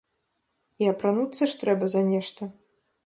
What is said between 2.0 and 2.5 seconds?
нешта.